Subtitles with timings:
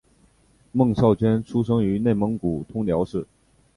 [0.71, 3.27] 孟昭娟出生于内蒙古通辽市。